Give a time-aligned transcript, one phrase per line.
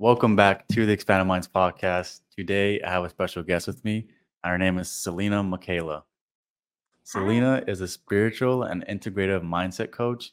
[0.00, 2.20] Welcome back to the Expanded Minds podcast.
[2.34, 4.08] Today, I have a special guest with me,
[4.42, 6.04] and her name is Salina Mikaela.
[7.04, 10.32] Salina is a spiritual and integrative mindset coach,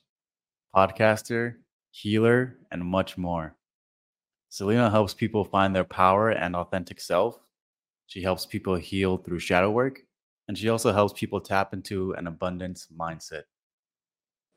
[0.73, 1.55] podcaster,
[1.91, 3.57] healer, and much more.
[4.47, 7.37] Selena helps people find their power and authentic self.
[8.05, 9.99] She helps people heal through shadow work,
[10.47, 13.43] and she also helps people tap into an abundance mindset.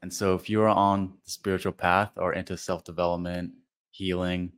[0.03, 3.55] And so, if you are on the spiritual path or into self development,
[3.91, 4.53] healing,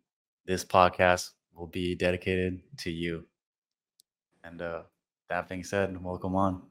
[0.44, 3.24] this podcast will be dedicated to you.
[4.44, 4.82] And uh,
[5.28, 6.62] that being said, welcome on.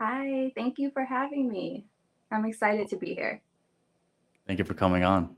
[0.00, 1.86] Hi, thank you for having me.
[2.30, 3.40] I'm excited to be here.
[4.46, 5.36] Thank you for coming on.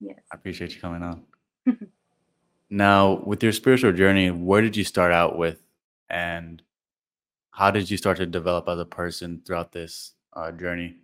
[0.00, 0.18] Yes.
[0.30, 1.22] I appreciate you coming on.
[2.70, 5.62] now, with your spiritual journey, where did you start out with,
[6.10, 6.62] and
[7.50, 10.96] how did you start to develop as a person throughout this uh, journey?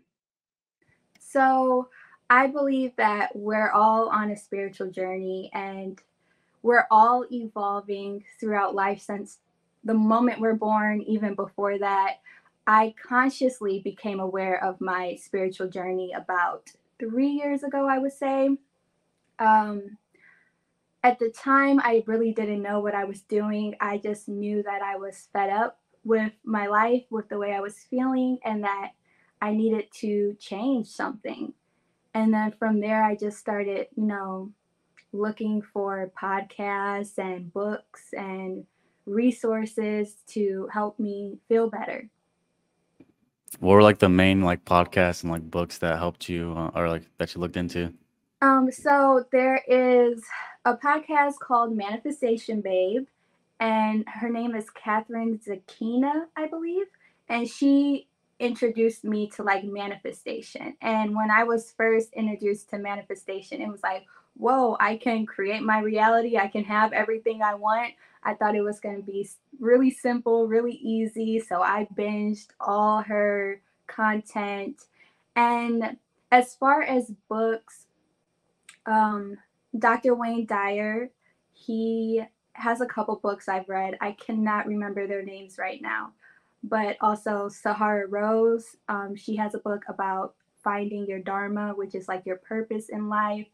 [1.19, 1.89] So,
[2.31, 6.01] I believe that we're all on a spiritual journey and
[6.63, 9.39] we're all evolving throughout life since
[9.85, 12.21] the moment we're born, even before that.
[12.67, 18.57] I consciously became aware of my spiritual journey about three years ago, I would say.
[19.41, 19.99] Um,
[21.03, 23.75] at the time, I really didn't know what I was doing.
[23.81, 27.61] I just knew that I was fed up with my life, with the way I
[27.61, 28.93] was feeling, and that
[29.41, 31.53] I needed to change something.
[32.15, 34.53] And then from there, I just started, you know,
[35.13, 38.67] looking for podcasts and books and
[39.07, 42.09] resources to help me feel better.
[43.61, 46.89] What were like the main like podcasts and like books that helped you uh, or
[46.89, 47.93] like that you looked into?
[48.41, 50.23] Um, so there is
[50.65, 53.07] a podcast called Manifestation Babe,
[53.61, 56.87] and her name is Kathrin Zenkina, I believe,
[57.29, 58.09] and she
[58.41, 60.77] introduced me to like manifestation.
[60.81, 64.05] And when I was first introduced to manifestation, it was like,
[64.37, 66.37] whoa, I can create my reality.
[66.37, 67.95] I can have everything I want.
[68.25, 71.41] I thought it was going to be really simple, really easy.
[71.41, 74.83] So I binged all her content.
[75.37, 75.97] And
[76.31, 77.87] as far as books,
[78.87, 79.37] um,
[79.79, 80.15] Dr.
[80.15, 81.11] Wayne Dyer,
[81.53, 82.23] he
[82.55, 83.97] has a couple books I've read.
[84.01, 86.13] I cannot remember their names right now.
[86.65, 92.07] But also Sahara Rose, um, she has a book about finding your dharma, which is
[92.07, 93.49] like your purpose in life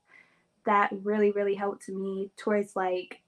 [0.68, 3.20] that really, really helped me towards like,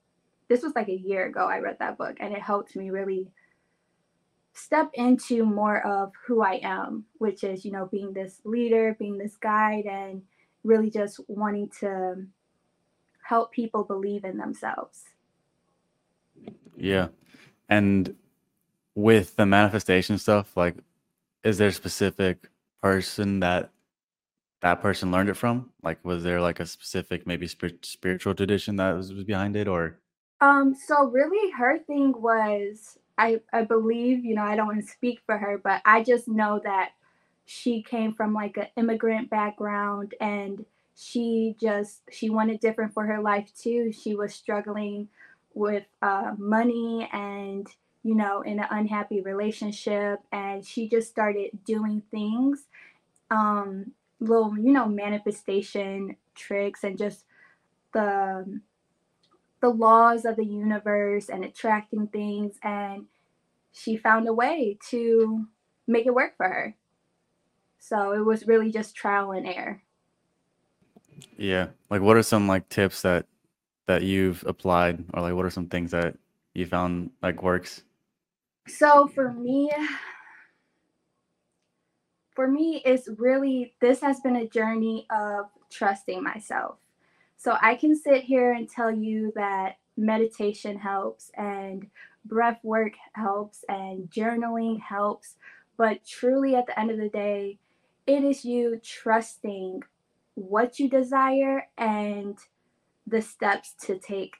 [0.47, 3.31] this was like a year ago I read that book, and it helped me really
[4.53, 9.17] step into more of who I am, which is, you know, being this leader, being
[9.17, 10.21] this guide, and
[10.63, 12.25] really just wanting to
[13.23, 15.03] help people believe in themselves.
[16.75, 17.07] Yeah.
[17.69, 18.15] And
[18.93, 20.75] with the manifestation stuff, like,
[21.43, 22.49] is there a specific
[22.83, 23.71] person that
[24.61, 25.71] that person learned it from?
[25.83, 29.99] Like, was there like a specific, maybe spiritual tradition that was, was behind it, or?
[30.39, 34.91] Um, so really, her thing was, I I believe, you know, I don't want to
[34.91, 36.91] speak for her, but I just know that
[37.45, 43.21] she came from like an immigrant background, and she just she wanted different for her
[43.21, 43.91] life too.
[43.91, 45.09] She was struggling
[45.53, 47.67] with uh, money and
[48.03, 52.65] you know in an unhappy relationship, and she just started doing things
[53.29, 57.25] um little, you know, manifestation tricks and just
[57.93, 58.61] the
[59.61, 63.05] the laws of the universe and attracting things and
[63.71, 65.45] she found a way to
[65.87, 66.75] make it work for her.
[67.77, 69.81] So it was really just trial and error.
[71.37, 71.67] Yeah.
[71.89, 73.25] Like what are some like tips that
[73.87, 76.15] that you've applied or like what are some things that
[76.53, 77.83] you found like works?
[78.67, 79.71] So for me,
[82.35, 86.77] for me, it's really, this has been a journey of trusting myself.
[87.37, 91.87] So I can sit here and tell you that meditation helps and
[92.25, 95.35] breath work helps and journaling helps.
[95.77, 97.57] But truly, at the end of the day,
[98.07, 99.81] it is you trusting
[100.35, 102.37] what you desire and
[103.07, 104.35] the steps to take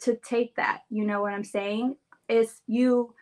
[0.00, 1.96] to take that you know what i'm saying
[2.28, 3.14] it's you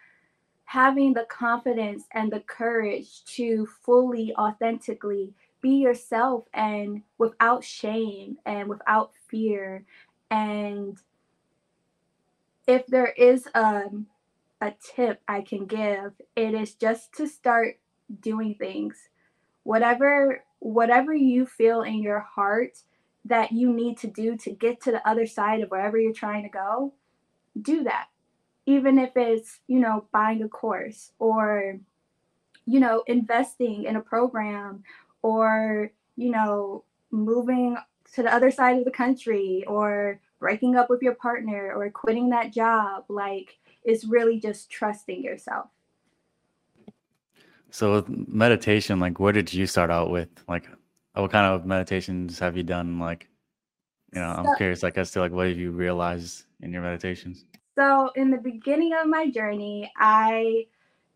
[0.71, 8.69] having the confidence and the courage to fully, authentically be yourself and without shame and
[8.69, 9.85] without fear.
[10.31, 10.97] And
[12.69, 13.87] if there is a,
[14.61, 17.81] a tip I can give, it is just to start
[18.21, 18.97] doing things.
[19.65, 22.79] Whatever whatever you feel in your heart
[23.25, 26.45] that you need to do to get to the other side of wherever you're trying
[26.45, 26.93] to go,
[27.61, 28.07] do that
[28.71, 31.79] even if it's, you know, buying a course or,
[32.67, 34.85] you know, investing in a program
[35.23, 37.77] or, you know, moving
[38.15, 42.31] to the other side of the country or breaking up with your partner or quitting
[42.31, 43.05] that job.
[43.09, 45.67] Like it's really just trusting yourself.
[47.71, 50.29] So with meditation, like where did you start out with?
[50.49, 50.69] Like
[51.15, 53.01] what kind of meditations have you done?
[53.01, 53.29] Like,
[54.15, 56.83] you know, I'm So, curious, like as to like what have you realized in your
[56.83, 57.45] meditations?
[57.77, 60.67] So in the beginning of my journey, I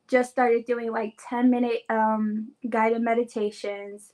[0.09, 4.13] just started doing like 10 minute um, guided meditations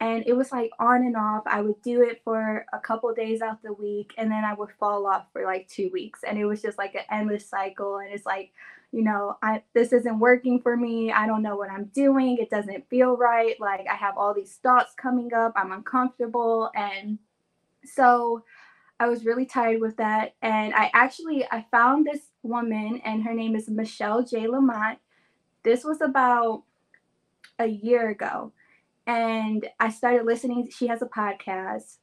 [0.00, 1.44] and it was like on and off.
[1.46, 4.70] I would do it for a couple days out the week, and then I would
[4.78, 7.98] fall off for like two weeks, and it was just like an endless cycle.
[7.98, 8.52] And it's like,
[8.92, 11.12] you know, I this isn't working for me.
[11.12, 12.38] I don't know what I'm doing.
[12.38, 13.58] It doesn't feel right.
[13.60, 15.52] Like I have all these thoughts coming up.
[15.56, 17.18] I'm uncomfortable, and
[17.84, 18.44] so
[19.00, 20.34] I was really tired with that.
[20.42, 24.46] And I actually I found this woman, and her name is Michelle J.
[24.46, 24.98] Lamont.
[25.62, 26.64] This was about
[27.58, 28.52] a year ago
[29.06, 30.70] and I started listening.
[30.70, 31.98] She has a podcast,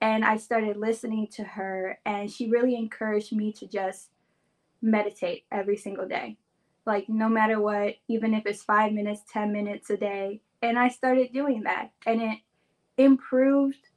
[0.00, 4.10] and I started listening to her, and she really encouraged me to just
[4.82, 6.36] meditate every single day,
[6.86, 10.40] like no matter what, even if it's five minutes, 10 minutes a day.
[10.62, 12.38] And I started doing that, and it
[12.96, 13.88] improved.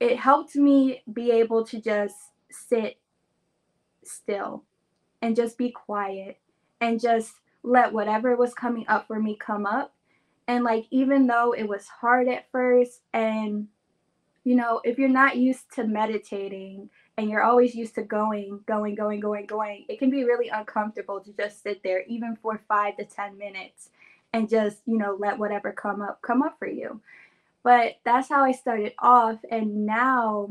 [0.00, 2.16] It helped me be able to just
[2.50, 2.98] sit
[4.04, 4.64] still
[5.20, 6.38] and just be quiet
[6.80, 9.92] and just let whatever was coming up for me come up
[10.48, 13.68] and like, even though it was hard at first, and
[14.44, 18.94] you know, if you're not used to meditating and you're always used to going, going,
[18.94, 22.96] going, going, going, it can be really uncomfortable to just sit there, even for five
[22.96, 23.90] to 10 minutes,
[24.32, 26.98] and just, you know, let whatever come up, come up for you.
[27.62, 29.38] But that's how I started off.
[29.50, 30.50] And now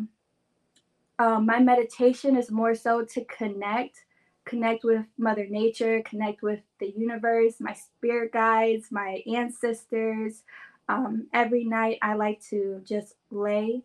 [1.19, 4.05] um, my meditation is more so to connect
[4.45, 10.43] connect with mother nature connect with the universe my spirit guides my ancestors
[10.87, 13.83] um, every night i like to just lay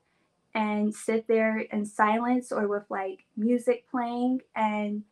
[0.54, 5.02] and sit there in silence or with like music playing and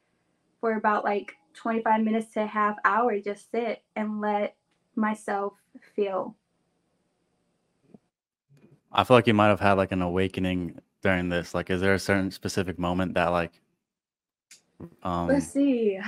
[0.61, 4.55] for about like 25 minutes to half hour just sit and let
[4.95, 5.55] myself
[5.97, 6.37] feel
[8.93, 11.55] I feel like you might have had like an awakening during this.
[11.55, 13.53] Like, is there a certain specific moment that like
[15.03, 15.29] Um...
[15.29, 15.99] let's see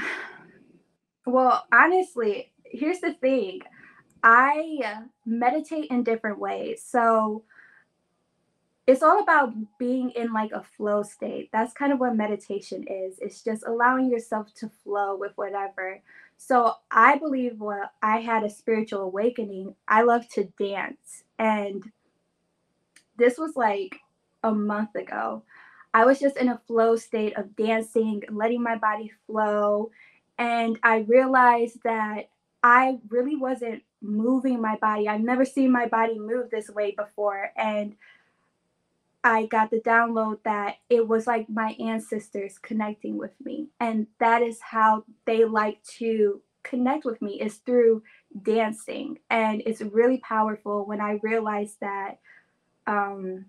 [1.26, 3.61] well honestly here's the thing
[4.23, 7.44] i meditate in different ways so
[8.87, 11.50] it's all about being in like a flow state.
[11.52, 13.17] That's kind of what meditation is.
[13.20, 16.02] It's just allowing yourself to flow with whatever.
[16.37, 21.23] So I believe when I had a spiritual awakening, I love to dance.
[21.38, 21.84] And
[23.22, 24.00] this was like
[24.42, 25.44] a month ago.
[25.94, 29.92] I was just in a flow state of dancing, letting my body flow.
[30.38, 32.30] And I realized that
[32.64, 35.08] I really wasn't moving my body.
[35.08, 37.52] I've never seen my body move this way before.
[37.56, 37.94] And
[39.22, 43.69] I got the download that it was like my ancestors connecting with me.
[43.78, 48.02] And that is how they like to connect with me is through
[48.42, 49.19] dancing.
[49.30, 52.19] And it's really powerful when I realized that
[52.87, 53.46] um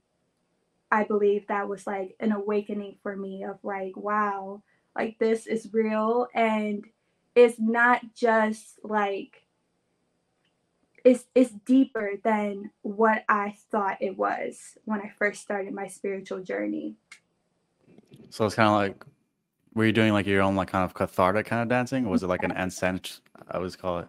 [0.91, 4.61] I believe that was like an awakening for me of like, wow,
[4.95, 6.85] like this is real and
[7.35, 9.47] it's not just like
[11.03, 16.43] it's it's deeper than what I thought it was when I first started my spiritual
[16.43, 16.95] journey.
[18.29, 19.03] so it's kind of like
[19.73, 22.05] were you doing like your own like kind of cathartic kind of dancing?
[22.05, 24.07] Or was it like an ancest I always call it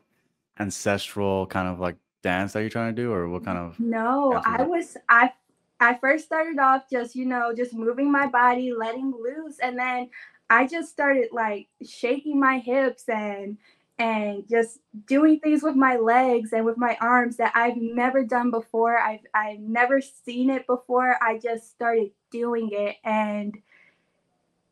[0.61, 4.43] ancestral kind of like dance that you're trying to do, or what kind of No,
[4.45, 5.31] I was I
[5.78, 10.11] I first started off just, you know, just moving my body, letting loose, and then
[10.50, 13.59] I just started like shaking my hips and
[13.99, 18.50] and just doing things with my legs and with my arms that I've never done
[18.50, 18.99] before.
[18.99, 21.16] I've I've never seen it before.
[21.23, 23.57] I just started doing it and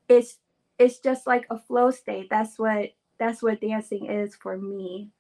[0.09, 0.39] it's
[0.79, 2.29] it's just like a flow state.
[2.31, 5.11] That's what that's what dancing is for me.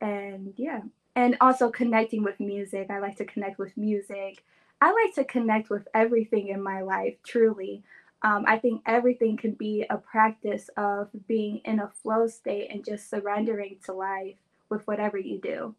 [0.00, 0.80] And yeah.
[1.16, 2.90] And also connecting with music.
[2.90, 4.44] I like to connect with music.
[4.80, 7.82] I like to connect with everything in my life, truly.
[8.22, 12.84] Um, I think everything can be a practice of being in a flow state and
[12.84, 14.36] just surrendering to life
[14.70, 15.74] with whatever you do.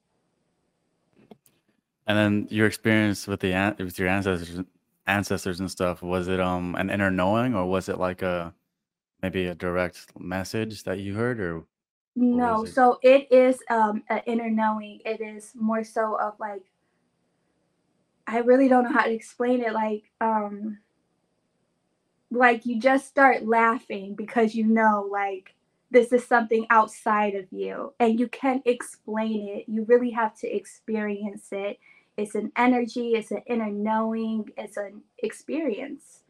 [2.08, 4.64] And then your experience with the with your ancestors
[5.08, 8.54] ancestors and stuff, was it um an inner knowing or was it like a
[9.24, 11.64] maybe a direct message that you heard or
[12.16, 12.74] No, it?
[12.74, 15.02] so it is um, an inner knowing.
[15.06, 16.64] It is more so of like,
[18.28, 19.74] I really don't know how to explain it.
[19.74, 20.80] Like, um,
[22.32, 25.54] like you just start laughing because you know like
[25.92, 30.48] this is something outside of you and you can't explain it you really have to
[30.54, 31.80] experience it
[32.18, 36.24] it's an energy it's an inner knowing it's an experience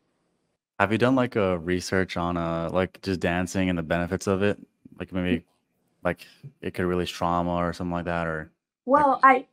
[0.80, 4.44] Have you done like a research on uh like just dancing and the benefits of
[4.44, 4.60] it?
[5.00, 5.46] Like maybe
[6.05, 6.27] like
[6.62, 8.51] it could release trauma or something like that or
[8.95, 9.47] like Well, I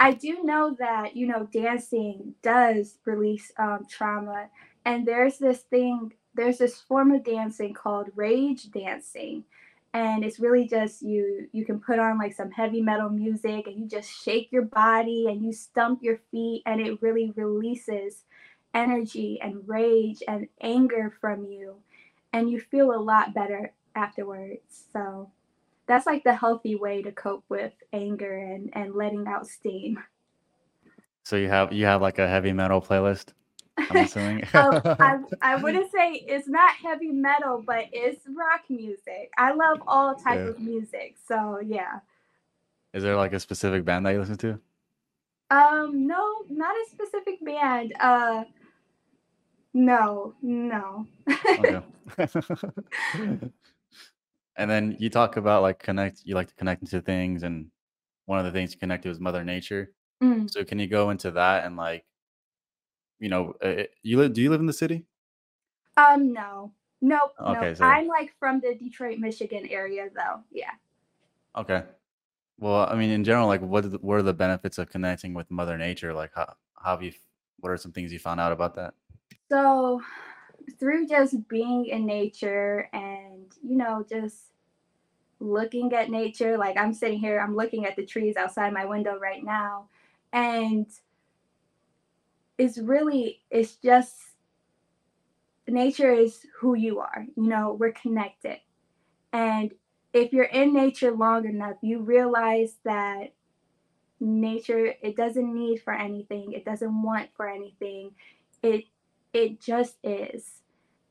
[0.00, 4.50] I do know that, you know, dancing does release um, trauma.
[4.84, 9.44] And there's this thing, there's this form of dancing called rage dancing.
[9.94, 13.78] And it's really just you you can put on like some heavy metal music and
[13.78, 18.24] you just shake your body and you stump your feet and it really releases
[18.74, 21.76] energy and rage and anger from you.
[22.32, 24.84] And you feel a lot better afterwards.
[24.92, 25.30] So
[25.86, 29.98] that's like the healthy way to cope with anger and, and letting out steam.
[31.24, 33.28] so you have you have like a heavy metal playlist,
[33.90, 34.42] I'm assuming.
[34.54, 39.30] um, I, I wouldn't say it's not heavy metal, but it's rock music.
[39.38, 40.50] I love all type Yeah.
[40.50, 41.16] of music.
[41.26, 42.00] So yeah.
[42.94, 44.58] Is there like a specific band that you listen to?
[45.50, 47.92] Um, no, not a specific band.
[48.00, 48.44] Uh
[49.74, 51.06] no, no.
[51.58, 51.80] Okay.
[54.58, 57.66] And then you talk about like connect you like to connect into things and
[58.24, 59.92] one of the things you connect to is Mother Nature.
[60.22, 60.50] Mm.
[60.50, 62.04] So can you go into that and like,
[63.18, 65.04] you know, uh, you live do you live in the city?
[65.96, 66.72] Um, no.
[67.02, 67.56] Nope, nope.
[67.58, 70.40] Okay, so I'm like from the Detroit, Michigan area though.
[70.50, 70.70] Yeah.
[71.56, 71.82] okay.
[72.58, 75.34] Well, I mean, in general, like, what are the, what are the benefits of connecting
[75.34, 76.14] with Mother Nature?
[76.14, 77.12] Like, how, how have you?
[77.60, 78.94] What are some things you found out about that?
[79.50, 80.00] So
[80.78, 84.52] through just being in nature and you know just
[85.38, 89.18] looking at nature like i'm sitting here i'm looking at the trees outside my window
[89.18, 89.86] right now
[90.32, 90.86] and
[92.58, 94.14] it's really it's just
[95.68, 98.58] nature is who you are you know we're connected.
[99.32, 99.72] And
[100.12, 103.32] if you're in nature long enough you realize that
[104.20, 108.12] nature it doesn't need for anything it doesn't want for anything.
[108.62, 108.84] It
[109.36, 110.62] it just is.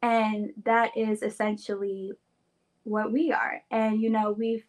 [0.02, 2.14] And that is essentially
[2.84, 3.62] what we are.
[3.72, 4.66] And you know we've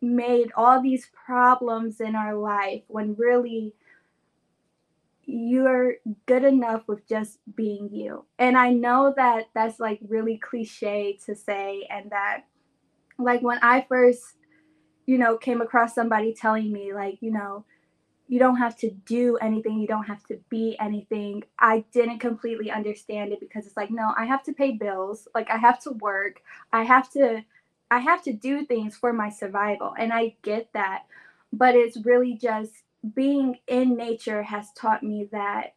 [0.00, 3.74] made all these problems in our life when really
[5.26, 5.94] you're
[6.26, 8.26] good enough with just being you.
[8.38, 12.44] And i know that that's like really cliche to say and that
[13.18, 14.22] like when i first
[15.06, 17.64] you know came across somebody telling me like you know
[18.26, 19.78] you don't have to do anything.
[19.78, 21.44] You don't have to be anything.
[21.58, 25.28] I didn't completely understand it because it's like no i have to pay bills.
[25.34, 26.42] Like i have to work.
[26.72, 27.42] I have to
[27.90, 29.94] i have to do things for my survival.
[29.98, 31.04] And i get that.
[31.52, 32.72] But it's really just
[33.14, 35.74] being in nature has taught me that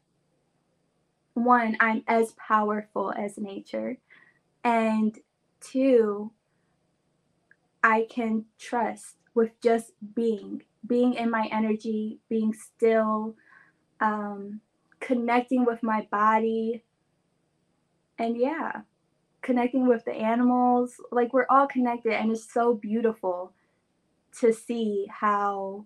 [1.33, 3.97] one i'm as powerful as nature.
[4.63, 5.17] And
[5.59, 6.31] two
[7.83, 13.35] i can trust with just being being in my energy, being still,
[13.99, 14.61] um,
[14.99, 16.83] connecting with my body,
[18.17, 18.81] and yeah,
[19.41, 20.95] connecting with the animals.
[21.11, 23.53] Like we're all connected, and it's so beautiful
[24.39, 25.85] to see how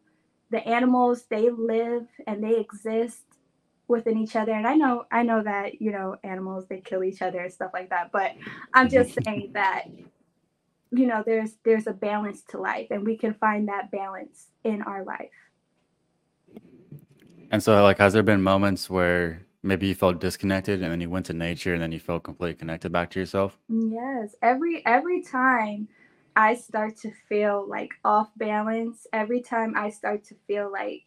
[0.49, 3.23] the animals they live and they exist
[3.87, 4.51] within each other.
[4.51, 7.71] And I know, I know that you know animals they kill each other and stuff
[7.73, 8.31] like that, but
[8.73, 9.85] I'm just saying that
[10.91, 14.81] you know there's there's a balance to life and we can find that balance in
[14.83, 15.29] our life.
[17.51, 21.09] And so, like, has there been moments where maybe you felt disconnected and then you
[21.09, 23.57] went to nature and then you felt completely connected back to yourself?
[23.67, 24.35] yes.
[24.41, 25.87] Every every time
[26.35, 31.03] i start to feel like off balance every time i start to feel like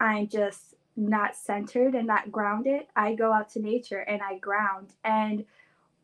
[0.00, 4.90] i'm just not centered and not grounded i go out to nature and i ground.
[5.04, 5.44] And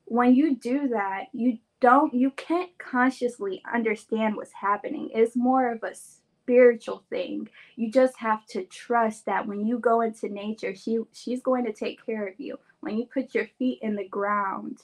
[0.07, 5.11] when you do that you don't you can't consciously understand what's happening.
[5.15, 7.49] It's more of a spiritual thing.
[7.77, 11.73] You just have to trust that when you go into nature she she's going to
[11.73, 12.59] take care of you.
[12.81, 14.79] When you put your feet in the ground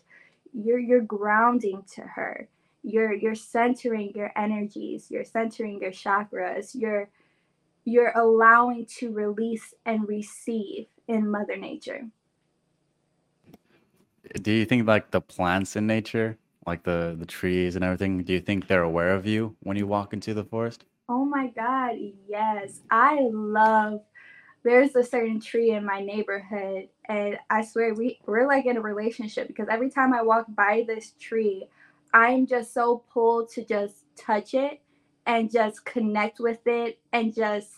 [0.54, 2.48] you're you're grounding to her.
[2.82, 5.10] You're you're centering your energies.
[5.10, 6.74] You're centering your chakras.
[6.74, 7.08] You're
[7.84, 12.06] you're allowing to release and receive in mother nature.
[14.40, 18.32] Do you think like the plants in nature, like the the trees and everything, do
[18.32, 20.84] you think they're aware of you when you walk into the forest?
[21.08, 21.96] Oh my God,
[22.28, 22.80] yes.
[22.90, 24.00] I love
[24.64, 28.80] there's a certain tree in my neighborhood and I swear we we're like in a
[28.80, 31.66] relationship because every time I walk by this tree,
[32.14, 34.80] I'm just so pulled to just touch it
[35.26, 37.70] and just connect with it and just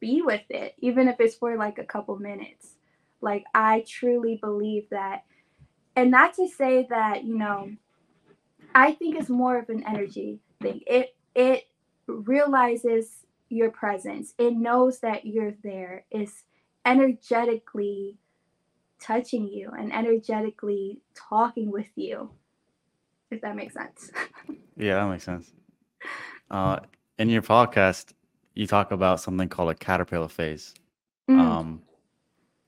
[0.00, 2.76] be with it even if it's for like a couple minutes.
[3.22, 5.24] Like I truly believe that
[5.96, 7.70] and not to say that, you know,
[8.74, 10.80] I think it's more of an energy thing.
[10.86, 11.64] It it
[12.06, 14.34] realizes your presence.
[14.38, 16.04] It knows that you're there.
[16.10, 16.44] It's
[16.84, 18.18] energetically
[19.00, 22.30] touching you and energetically talking with you.
[23.30, 24.10] If that makes sense.
[24.74, 25.52] Yeah, that makes sense.
[26.50, 26.78] Uh,
[27.18, 28.14] in your podcast,
[28.54, 30.74] you talk about something called a caterpillar phase.
[31.28, 31.82] Mm, Um,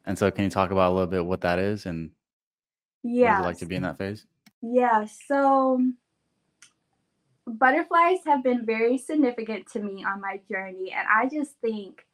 [0.04, 2.10] and so can you talk about a little bit what that is and
[3.00, 3.40] what is it yeah.
[3.40, 4.26] like to be in that phase?
[4.72, 5.06] Yeah.
[5.28, 5.80] So
[7.46, 10.92] butterflies have been very significant to me on my journey.
[10.96, 12.06] And I just think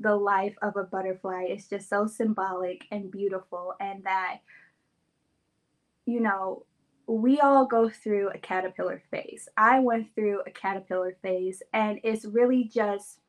[0.00, 3.74] the life of a butterfly is just so symbolic and beautiful.
[3.78, 4.38] And that,
[6.04, 6.66] you know,
[7.06, 9.48] we all go through a caterpillar phase.
[9.56, 13.20] I went through a caterpillar phase, and it's really just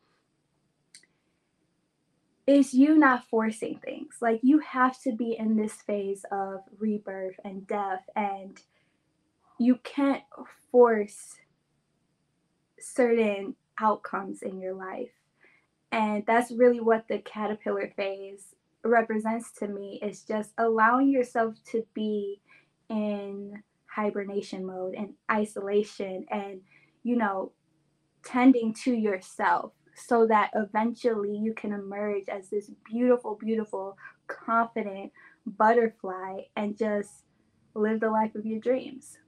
[2.48, 4.18] it's you not forcing things.
[4.22, 8.60] Like you have to be in this phase of rebirth and death, and
[9.58, 10.24] you can't
[10.72, 11.36] force
[12.80, 15.12] certain outcomes in your life.
[15.92, 21.84] And that's really what the caterpillar phase represents to me is just allowing yourself to
[21.94, 22.42] be
[22.90, 26.62] in hibernation mode and isolation and
[27.04, 27.52] you know
[28.24, 33.98] tending to yourself so that eventually you can emerge as this beautiful beautiful
[34.28, 35.12] confident
[35.46, 37.24] butterfly and just
[37.76, 39.20] live the life of your dreams.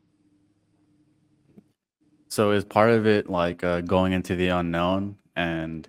[2.30, 5.88] So is part of it like uh, going into the unknown and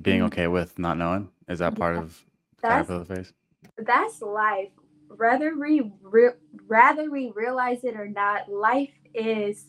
[0.00, 1.30] being Mm, okay with not knowing?
[1.48, 2.02] Is that part yeah.
[2.02, 2.24] of
[2.58, 3.32] the caterpillar phase?
[3.78, 4.70] that's life.
[5.16, 9.66] Whether we re- rather we realize it or not life is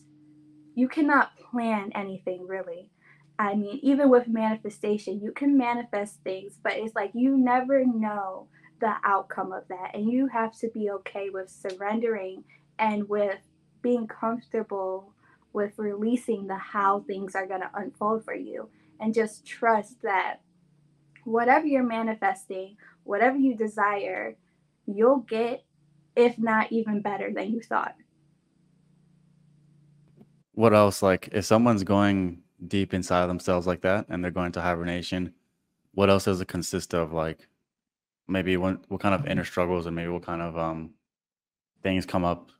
[0.74, 2.90] you cannot plan anything really
[3.38, 8.46] i mean even with manifestation you can manifest things but it's like you never know
[8.80, 12.44] the outcome of that and you have to be okay with surrendering
[12.78, 13.38] and with
[13.82, 15.12] being comfortable
[15.52, 18.68] with releasing the how things are going to unfold for you
[19.00, 20.40] and just trust that
[21.24, 24.36] whatever you're manifesting whatever you desire
[24.86, 25.64] you'll get
[26.16, 27.94] if not even better than you thought
[30.54, 31.02] What else?
[31.02, 35.34] Like if someone's going deep inside of themselves like that and they're going to hibernation,
[35.92, 37.12] what else does it consist of?
[37.12, 37.48] Like
[38.26, 40.90] maybe what what kind of inner struggles and maybe what kind of um
[41.82, 42.50] things come up?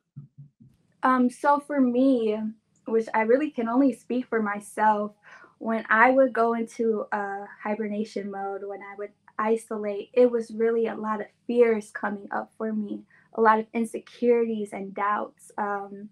[1.03, 2.39] Um, so for me,
[2.87, 5.13] which I really can only speak for myself,
[5.59, 10.87] when I would go into a hibernation mode, when I would isolate, it was really
[10.87, 13.03] a lot of fears coming up for me,
[13.35, 15.51] a lot of insecurities and doubts.
[15.59, 16.09] Um,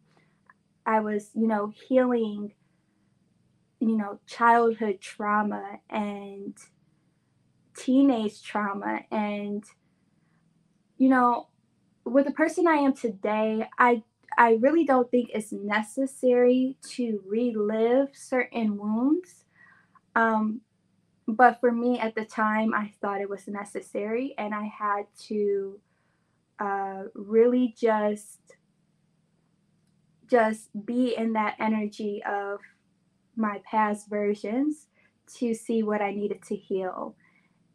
[0.85, 2.53] I was, you know, healing,
[3.83, 6.57] you know, childhood trauma and
[7.77, 9.01] teenage trauma.
[9.11, 9.65] And,
[10.99, 11.49] you know,
[12.05, 14.05] with the person I am today, I
[14.39, 19.45] I really don't think it's necessary to relive certain wounds.
[20.15, 20.61] Um,
[21.27, 25.81] but for me at the time, I thought it was necessary, and I had to
[26.61, 28.39] uh, really just
[30.31, 32.61] just be in that energy of
[33.37, 34.87] my past versions
[35.35, 37.15] to see what I needed to heal.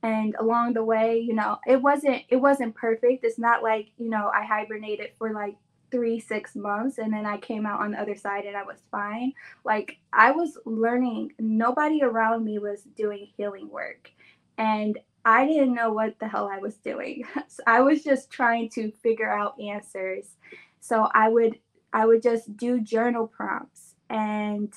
[0.04, 3.24] And along the way, you know, it wasn't it wasn't perfect.
[3.24, 5.56] It's not like, you know, I hibernated for like
[5.90, 8.78] 3 6 months and then I came out on the other side and I was
[8.92, 9.34] fine.
[9.64, 14.12] Like I was learning, nobody around me was doing healing work.
[14.58, 17.24] And I didn't know what the hell I was doing.
[17.50, 20.36] So I was just trying to figure out answers.
[20.80, 21.60] So I would
[21.92, 24.74] I would just do journal prompts and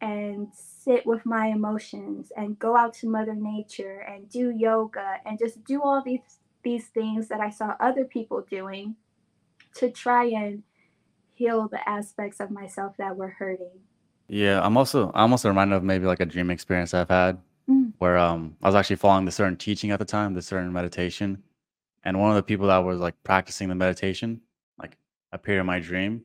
[0.00, 5.38] and sit with my emotions and go out to mother nature and do yoga and
[5.38, 8.96] just do all these these things that I saw other people doing
[9.76, 10.62] to try and
[11.34, 13.80] heal the aspects of myself that were hurting.
[14.28, 17.92] Yeah, I'm also I'm also reminded of maybe like a dream experience I've had Mm,
[17.98, 21.42] where um I was actually following the certain teaching at the time, the certain meditation,
[22.02, 24.40] and one of the people that was like practicing the meditation
[24.78, 24.96] like
[25.32, 26.22] appeared in my dream,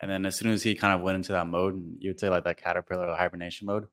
[0.00, 2.20] and then as soon as he kind of went into that mode, and you would
[2.20, 3.86] say like that caterpillar hibernation mode,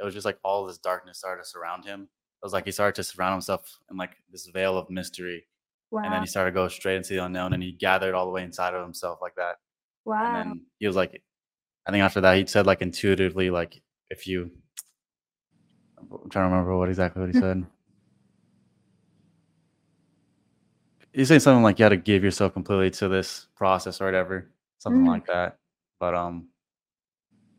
[0.00, 2.02] it was just like all this darkness started to surround him.
[2.02, 5.46] It was like he started to surround himself in like this veil of mystery,
[6.04, 8.32] and then he started to go straight into the unknown, and he gathered all the
[8.32, 9.56] way inside of himself like that,
[10.06, 10.34] and Wow.
[10.34, 11.22] then he was like,
[11.86, 14.50] I think after that he said like intuitively like if you
[15.98, 17.64] I'm trying to remember what exactly what he said.
[21.12, 24.50] He's saying something like you had to give yourself completely to this process or whatever,
[24.84, 25.58] something Mm, like that.
[26.00, 26.48] But um,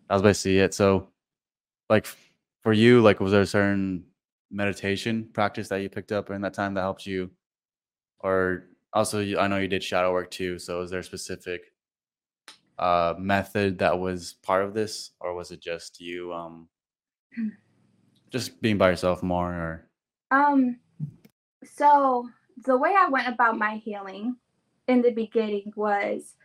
[0.10, 0.74] that was basically it.
[0.74, 1.10] So,
[1.90, 2.08] like
[2.64, 4.06] for you, like was there a certain
[4.52, 7.32] meditation practice that you picked up in that time that helped you,
[8.20, 10.60] or also you, I know you did shadow work too.
[10.60, 11.74] So, is there a specific
[12.78, 16.70] uh method that was part of this, or was it just you um
[18.32, 19.52] just being by yourself more?
[19.54, 19.90] Or
[20.32, 20.80] Um,
[21.64, 22.30] so
[22.66, 24.38] the way I went about my healing
[24.88, 26.36] in the beginning was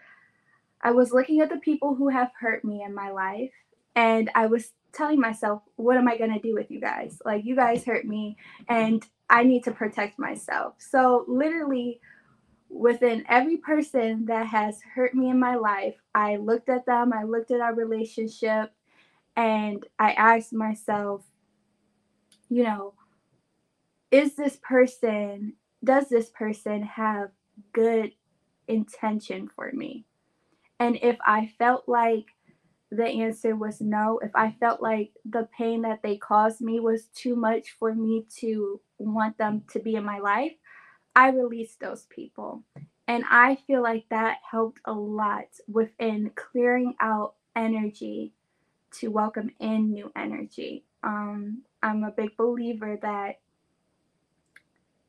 [0.82, 3.52] I was looking at the people who have hurt me in my life
[3.94, 7.20] and I was telling myself, what am I going to do with you guys?
[7.24, 8.36] Like, you guys hurt me
[8.68, 10.74] and I need to protect myself.
[10.78, 12.00] So, literally,
[12.68, 17.24] within every person that has hurt me in my life, I looked at them, I
[17.24, 18.72] looked at our relationship,
[19.36, 21.22] and I asked myself,
[22.48, 22.94] you know,
[24.10, 27.30] is this person, does this person have
[27.72, 28.12] good
[28.66, 30.04] intention for me?
[30.80, 32.24] And if I felt like
[32.90, 37.04] the answer was no, if I felt like the pain that they caused me was
[37.14, 40.54] too much for me to want them to be in my life,
[41.14, 42.64] I released those people.
[43.06, 48.32] And I feel like that helped a lot within clearing out energy
[48.92, 50.84] to welcome in new energy.
[51.02, 53.40] Um, I'm a big believer that,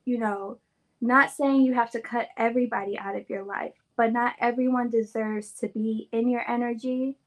[0.03, 0.57] you know,
[1.02, 5.52] not saying you have to cut everybody out of your life, but not everyone deserves
[5.54, 7.18] to be in your energy.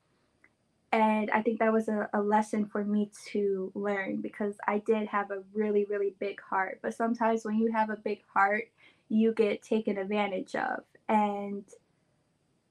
[0.93, 5.09] And I think that was a, a lesson for me to learn because I did
[5.09, 6.79] have a really, really big heart.
[6.83, 8.71] But sometimes when you have a big heart,
[9.09, 10.85] you get taken advantage of.
[11.09, 11.65] And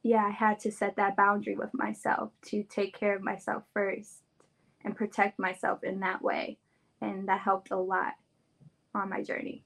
[0.03, 4.21] yeah, I had to set that boundary with myself to take care of myself first
[4.85, 6.57] and protect myself in that way.
[7.01, 8.13] And that helped a lot
[8.95, 9.65] on my journey.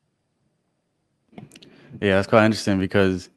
[2.02, 3.30] Yeah, that's quite interesting because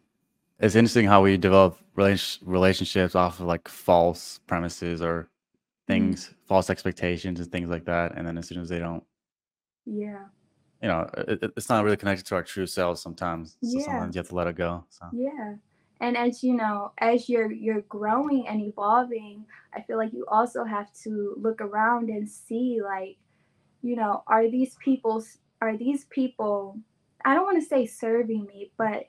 [0.58, 5.92] it's interesting how we develop relationships off of like false premises or mm-hmm.
[5.92, 6.34] things, mm-hmm.
[6.46, 8.16] false expectations and things like that.
[8.16, 9.02] And then as soon as they don't,
[9.86, 10.24] yeah,
[10.82, 13.56] you know, it, it's not really connected to our true selves sometimes.
[13.62, 13.84] So yeah.
[13.84, 14.84] sometimes you have to let it go.
[14.88, 15.54] So yeah.
[16.02, 20.64] And as you know, as you're you're growing and evolving, I feel like you also
[20.64, 23.18] have to look around and see like,
[23.82, 25.22] you know, are these people
[25.60, 26.78] are these people
[27.24, 29.04] I don't want to say serving me, but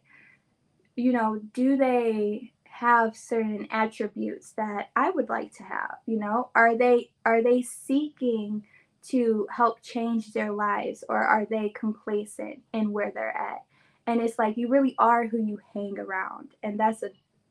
[0.95, 5.97] you know, do they have certain attributes that I would like to have?
[6.05, 8.63] You know, are they are they seeking
[9.03, 13.59] to help change their lives or are they complacent in where they're at?
[14.07, 16.55] And it's like you really are who you hang around.
[16.63, 17.09] And that's a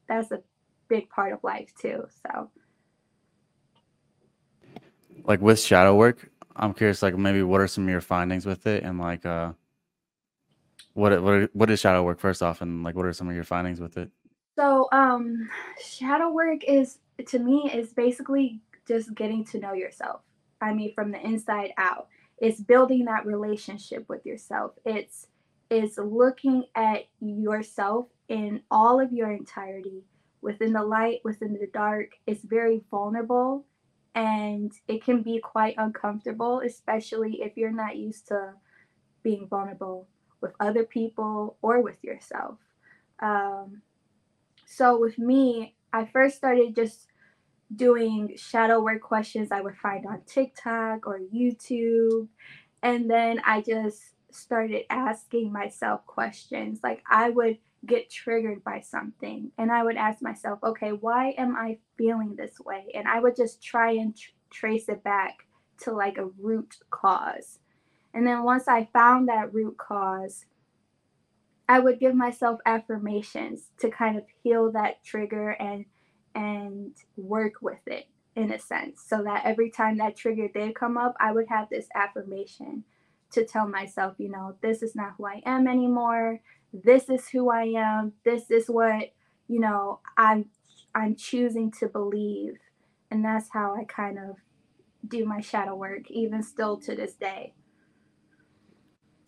[0.09, 0.43] that's a
[0.89, 2.07] big part of life too.
[2.27, 2.51] So
[5.25, 8.67] like with shadow work, I'm curious like maybe what are some of your findings with
[8.67, 9.53] it and like uh
[10.95, 13.45] what what what is shadow work first off, and like what are some of your
[13.45, 14.11] findings with it?
[14.57, 15.49] So, um,
[15.83, 20.23] shadow work is to me is basically just getting to know yourself.
[20.61, 22.09] I mean, from the inside out.
[22.39, 24.73] It's building that relationship with yourself.
[24.85, 25.27] It's
[25.71, 30.05] it's looking at yourself in all of your entirety,
[30.41, 32.13] within the light, within the dark.
[32.27, 33.67] It's very vulnerable
[34.15, 38.55] and it can be quite uncomfortable, especially if you're not used to
[39.23, 40.09] being vulnerable
[40.41, 42.59] with other people or with yourself.
[43.21, 43.83] Um,
[44.67, 47.07] so with me, I first started just
[47.75, 52.29] doing shadow work questions I would find on TikTok or YouTube.
[52.83, 56.81] And then I just started asking myself questions.
[56.83, 61.57] Like I would get triggered by something and I would ask myself, okay, why am
[61.57, 62.87] I feeling this way?
[62.95, 65.47] And I would just try and tr- trace it back
[65.83, 67.59] to like a root cause.
[68.13, 70.47] And then once I found that root cause,
[71.69, 75.85] I would give myself affirmations to kind of heal that trigger and
[76.35, 80.97] and work with it in a sense so that every time that trigger did come
[80.97, 82.85] up, I would have this affirmation
[83.33, 86.41] to tell myself, you know, this is not who I am anymore.
[86.73, 88.13] This is who I am.
[88.25, 89.13] This is what,
[89.49, 90.47] you know, I'm
[90.95, 92.59] I'm choosing to believe.
[93.11, 94.37] And that's how I kind of
[95.07, 97.55] do my shadow work even still to this day.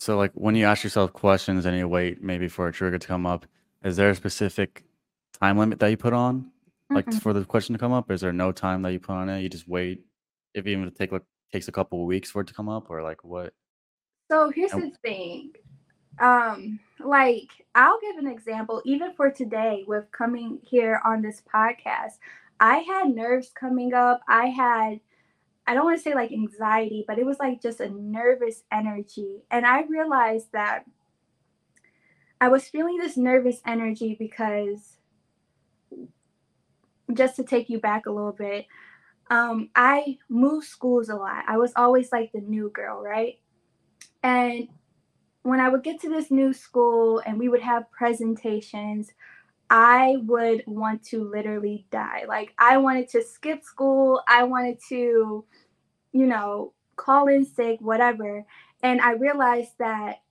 [0.02, 3.06] So, like when you ask yourself questions and you wait maybe for a trigger to
[3.06, 3.46] come up,
[3.84, 4.82] is there a specific
[5.40, 6.50] time limit that you put on,
[6.90, 7.22] like Mm-mm.
[7.22, 8.10] for the question to come up?
[8.10, 9.42] Is there no time that you put on it?
[9.42, 10.00] You just wait,
[10.54, 12.68] if even if it take like takes a couple of weeks for it to come
[12.68, 13.54] up, or like what?
[14.28, 15.52] So here's the thing.
[16.18, 22.18] Um, like I'll give an example, even for today with coming here on this podcast.
[22.58, 24.22] I had nerves coming up.
[24.26, 24.98] I had
[25.72, 29.42] I don't want to say like anxiety, but it was like just a nervous energy.
[29.50, 30.84] And I realized that
[32.42, 34.98] I was feeling this nervous energy because,
[37.14, 38.66] just to take you back a little bit,
[39.30, 41.46] um, I moved schools a lot.
[41.48, 43.38] I was always like the new girl, right?
[44.22, 44.68] And
[45.40, 49.10] when I would get to this new school and we would have presentations,
[49.70, 52.24] I would want to literally die.
[52.28, 54.20] Like, I wanted to skip school.
[54.28, 55.46] I wanted to,
[56.12, 58.44] you know, call in sick, whatever.
[58.82, 60.22] And I realized that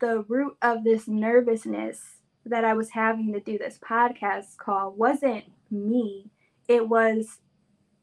[0.00, 2.00] the root of this nervousness
[2.46, 6.30] that I was having to do this podcast call wasn't me.
[6.68, 7.38] It was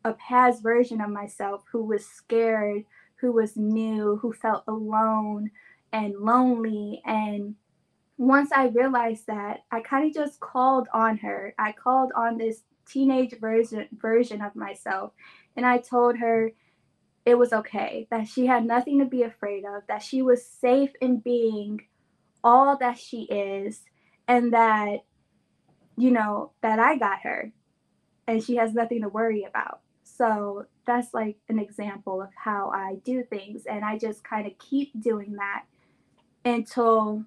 [0.03, 2.83] a past version of myself who was scared,
[3.15, 5.51] who was new, who felt alone
[5.93, 7.01] and lonely.
[7.05, 7.55] And
[8.17, 11.53] once I realized that, I kind of just called on her.
[11.59, 15.13] I called on this teenage version version of myself
[15.55, 16.51] and I told her
[17.25, 20.91] it was okay, that she had nothing to be afraid of, that she was safe
[21.01, 21.81] in being
[22.43, 23.83] all that she is
[24.27, 24.99] and that
[25.97, 27.51] you know that I got her
[28.27, 29.81] and she has nothing to worry about.
[30.03, 34.57] So that's like an example of how I do things and I just kind of
[34.57, 35.65] keep doing that
[36.43, 37.25] until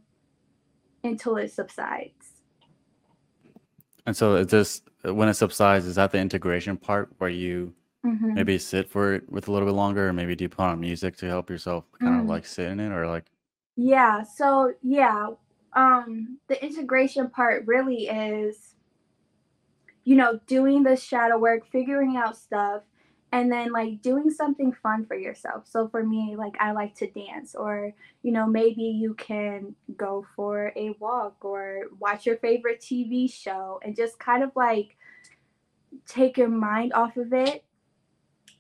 [1.03, 2.43] until it subsides.
[4.07, 7.75] And so it just when it subsides, is that the integration part where you
[8.05, 8.35] Mhm.
[8.35, 10.81] maybe sit for it with a little bit longer, or maybe do you put on
[10.81, 12.29] music to help yourself kind of Mm.
[12.29, 13.31] like sit in it, or like
[13.77, 15.31] Yeah, so yeah,
[15.73, 18.75] um the integration part really is
[20.05, 22.83] you know, doing the shadow work, figuring out stuff,
[23.33, 25.67] and then like doing something fun for yourself.
[25.67, 30.27] So for me, like I like to dance, or you know, maybe you can go
[30.37, 34.97] for a walk or watch your favorite TV show and just kind of like
[36.07, 37.65] take your mind off of it.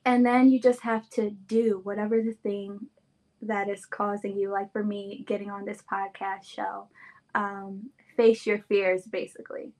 [0.05, 2.87] And then you just have to do whatever the thing
[3.43, 6.89] that is causing you, like for me, getting on this podcast show.
[7.35, 9.73] Um, face your fears, basically.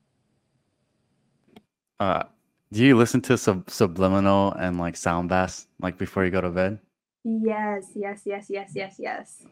[2.01, 2.25] uh,
[2.73, 6.51] do you listen to sub- subliminal and like sound baths like before you go to
[6.51, 6.79] bed?
[7.23, 9.47] Yes, yes, yes, yes, yes, yes.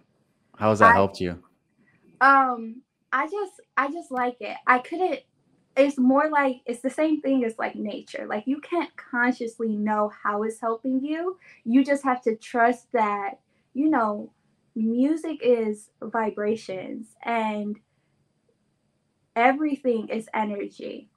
[0.58, 1.42] How has that I helped you?
[2.20, 2.82] um
[3.12, 4.56] I just I just like it.
[4.66, 5.20] I couldn't
[5.76, 8.26] it's more like it's the same thing as like nature.
[8.28, 11.38] Like you can't consciously know how it's helping you.
[11.64, 13.40] You just have to trust that,
[13.74, 14.32] you know,
[14.74, 17.78] music is vibrations and
[19.36, 21.08] everything is energy.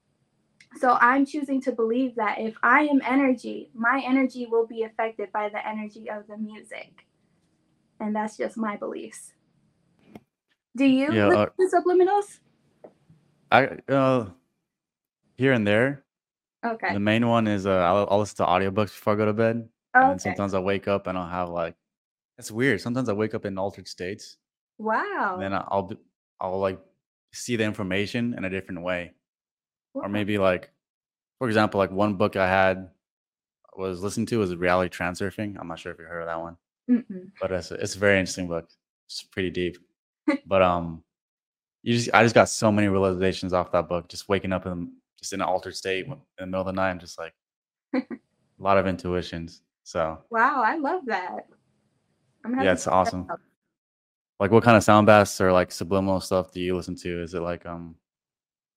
[0.78, 5.32] So I'm choosing to believe that if I am energy, my energy will be affected
[5.32, 7.06] by the energy of the music.
[8.00, 9.34] And that's just my beliefs.
[10.76, 12.40] Do you Yeah, listen uh, to subliminals?
[13.52, 14.28] I uh
[15.36, 16.06] here and there.
[16.66, 16.94] Okay.
[16.94, 19.70] The main one is uh I'll, I'll listen to audiobooks before I go to bed,
[20.00, 20.20] and then Okay.
[20.20, 21.76] sometimes I wake up and I'll have like
[22.38, 22.82] it's weird.
[22.82, 24.38] Sometimes I wake up in altered states,
[24.80, 25.40] and Wow.
[25.42, 25.92] then I'll
[26.40, 26.80] I'll like
[27.34, 29.14] see the information in a different way,
[30.02, 30.72] or maybe like
[31.40, 32.90] for example, like one book I had
[33.76, 35.58] was listening to was reality transurfing.
[35.60, 36.58] I'm not sure if you heard of that one,
[36.90, 37.32] Mm-mm.
[37.42, 38.70] but it's a, it's a very interesting book.
[39.08, 39.78] It's pretty deep,
[40.46, 41.04] but um,
[41.84, 44.10] you just I just got so many realizations off that book.
[44.10, 44.94] Just waking up in
[45.26, 46.92] just in an altered state in the middle of the night.
[46.92, 47.34] I'm just like
[47.96, 48.04] a
[48.60, 49.64] lot of intuitions.
[49.84, 51.48] So Wow, I love that.
[52.62, 53.28] Yeah, it's awesome.
[54.40, 57.24] Like what kind of sound baths or like subliminal stuff do you listen to?
[57.24, 57.96] Is it like um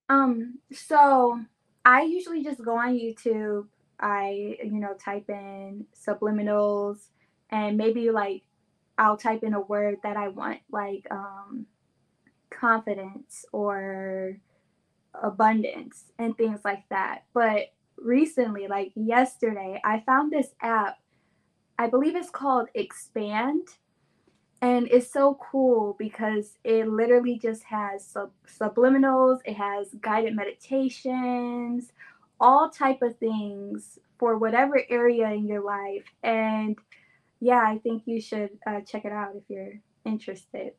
[0.09, 1.39] Um, so
[1.85, 3.67] I usually just go on YouTube.
[3.99, 7.09] I, you know, type in subliminals
[7.51, 8.41] and maybe like
[8.97, 11.67] I'll type in a word that I want, like um
[12.49, 14.39] confidence or
[15.21, 17.23] abundance and things like that.
[17.33, 20.97] But recently, like yesterday, I found this app.
[21.77, 23.67] I believe it's called Expand.
[24.61, 31.93] And it's so cool because it literally just has sub- subliminals, it has guided meditations,
[32.41, 36.03] all type of things for whatever area in your life.
[36.23, 36.77] And
[37.39, 40.73] yeah, I think you should uh, check it out if you're interested.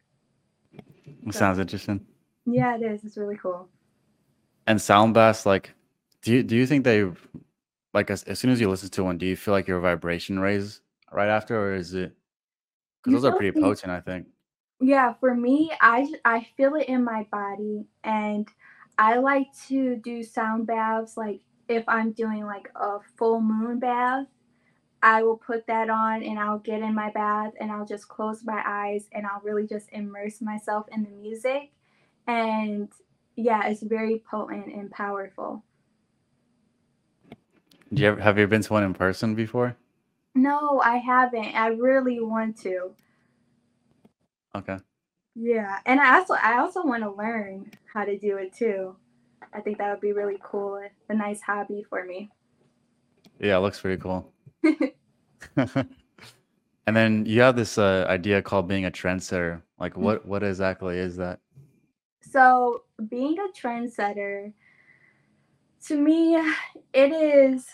[1.26, 2.06] it So sounds interesting.
[2.46, 3.04] yeah, it is.
[3.04, 3.68] It's really cool.
[4.70, 5.74] And sound baths, like
[6.22, 7.04] do you do you think they
[7.92, 10.38] like as, as soon as you listen to one, do you feel like your vibration
[10.38, 10.80] raise
[11.11, 12.14] right after, or is it
[13.02, 14.28] because those are pretty potent, I think.
[14.80, 18.46] Yeah, for me, i i feel it in my body, and
[18.96, 21.16] I like to do sound baths.
[21.16, 24.28] Like if I'm doing like a full moon bath,
[25.02, 28.44] I will put that on and I'll get in my bath and I'll just close
[28.44, 31.72] my eyes and I'll really just immerse myself in the music.
[32.28, 32.88] And
[33.40, 35.64] yeah, it's very potent and powerful.
[37.92, 39.76] Do you ever have you been to one in person before?
[40.35, 41.55] No, I haven't.
[41.57, 42.94] I really want to.
[44.55, 44.79] Okay.
[45.35, 48.96] Yeah, and I also I also want to learn how to do it too.
[49.53, 52.31] I think that would be really cool, a nice hobby for me.
[53.40, 54.33] Yeah, it looks pretty cool.
[56.87, 59.62] And then you have this uh, idea called being a trendsetter.
[59.79, 60.03] Like Mm.
[60.03, 61.40] what what exactly is that?
[62.30, 64.52] So, being a trendsetter,
[65.86, 66.36] to me,
[66.92, 67.66] it is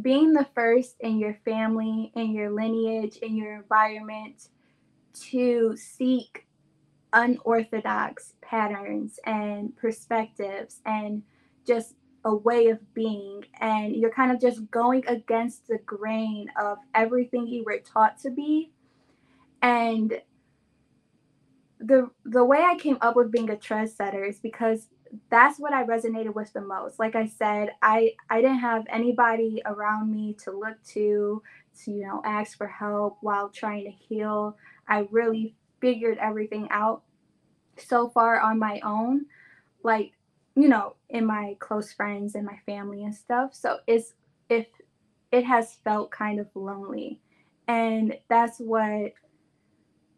[0.00, 4.48] being the first in your family, in your lineage, in your environment
[5.30, 6.46] to seek
[7.12, 11.22] unorthodox patterns and perspectives and
[11.66, 11.94] just
[12.24, 13.44] a way of being.
[13.60, 18.30] And you're kind of just going against the grain of everything you were taught to
[18.30, 18.72] be.
[19.62, 20.20] And
[21.80, 24.88] the the way I came up with being a trendsetter is because
[25.30, 26.98] that's what I resonated with the most.
[26.98, 31.42] Like I said, I I didn't have anybody around me to look to
[31.84, 34.56] to you know ask for help while trying to heal.
[34.88, 37.02] I really figured everything out
[37.76, 39.26] so far on my own.
[39.82, 40.12] Like
[40.56, 43.54] you know, in my close friends and my family and stuff.
[43.54, 44.14] So it's
[44.48, 44.66] if
[45.30, 47.20] it has felt kind of lonely.
[47.68, 49.12] And that's what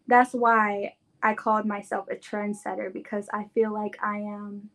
[0.06, 4.70] that's why I called myself a trendsetter because I feel like I am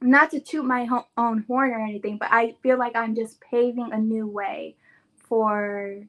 [0.00, 3.92] not to toot my own horn or anything, but I feel like I'm just paving
[3.92, 4.76] a new way
[5.16, 6.06] for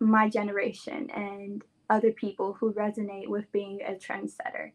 [0.00, 4.72] my generation and other people who resonate with being a trendsetter.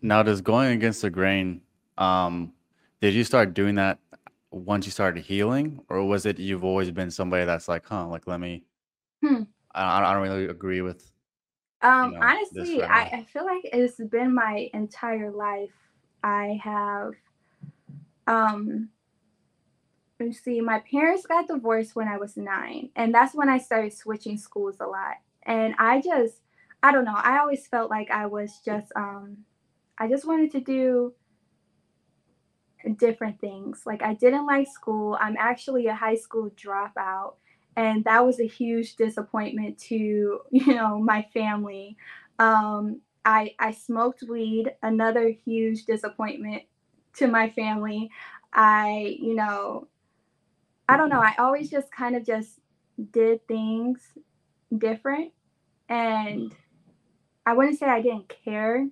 [0.00, 1.60] Now, does going against the grain,
[1.98, 2.52] um,
[3.00, 3.98] did you start doing that
[4.50, 8.26] once you started healing, or was it you've always been somebody that's like, huh, like
[8.26, 8.64] let me,
[9.24, 9.42] Hmm.
[9.74, 11.10] I, I don't really agree with,
[11.82, 13.02] you Um, know, honestly, I.
[13.12, 15.70] I feel like it's been my entire life.
[16.22, 17.14] I have,
[18.26, 18.90] um,
[20.20, 23.58] let me see, my parents got divorced when I was nine, and that's when I
[23.58, 25.16] started switching schools a lot.
[25.44, 26.42] And I just,
[26.82, 29.38] I don't know, I always felt like I was just, um,
[29.98, 31.14] I just wanted to do
[32.96, 33.82] different things.
[33.86, 35.16] Like I didn't like school.
[35.20, 37.34] I'm actually a high school dropout,
[37.76, 39.94] and that was a huge disappointment to
[40.50, 41.96] you know my family.
[42.38, 46.62] Um, I I smoked weed, another huge disappointment
[47.16, 48.10] to my family.
[48.52, 49.88] I you know
[50.88, 51.20] I don't know.
[51.20, 52.60] I always just kind of just
[53.12, 54.00] did things
[54.76, 55.32] different,
[55.88, 56.54] and
[57.46, 58.88] I wouldn't say I didn't care,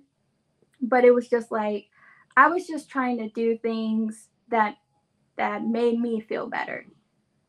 [0.81, 1.87] but it was just like
[2.35, 4.77] I was just trying to do things that
[5.37, 6.85] that made me feel better,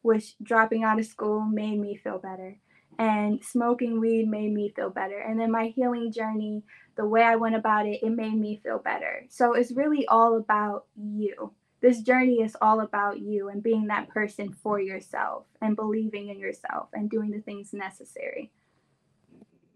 [0.02, 2.58] which dropping out of school made me feel better.
[2.98, 5.18] And smoking weed made me feel better.
[5.18, 6.62] And then my healing journey,
[6.96, 9.24] the way I went about it, it made me feel better.
[9.30, 11.52] So it's really all about you.
[11.80, 16.38] This journey is all about you and being that person for yourself and believing in
[16.38, 18.52] yourself and doing the things necessary.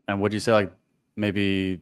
[0.07, 0.73] And would you say like
[1.17, 1.81] maybe